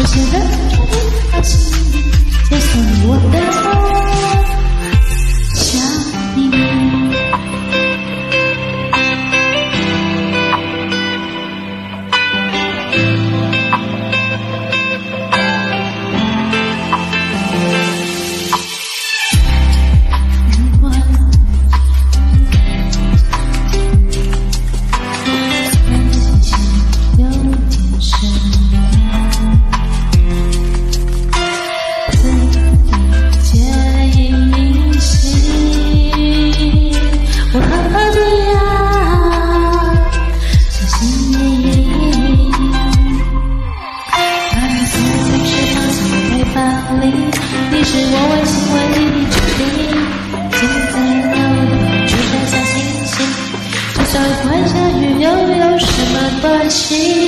[0.00, 0.38] 我显得
[0.70, 1.74] 特别好奇
[2.48, 3.67] 告诉你我的。
[56.40, 57.27] 把心。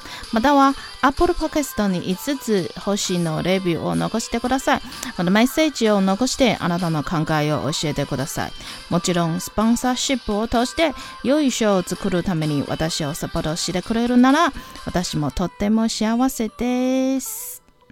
[0.31, 4.81] または Apple Podcast に5つ星のレビューを残してください。
[5.17, 8.51] またメッセージを残してあなたの考えを教えてください。
[8.89, 10.93] もちろんスポンサーシップを通して
[11.23, 14.53] 良い賞を作るために私をサポートしてくれるなら
[14.85, 17.60] 私もとっても幸せです。